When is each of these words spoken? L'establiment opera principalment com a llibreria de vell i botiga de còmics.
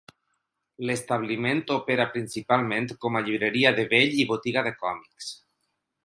L'establiment 0.89 1.59
opera 1.75 2.07
principalment 2.15 2.89
com 3.05 3.19
a 3.19 3.21
llibreria 3.27 3.73
de 3.81 3.85
vell 3.91 4.17
i 4.23 4.25
botiga 4.31 4.65
de 4.69 4.73
còmics. 4.85 5.29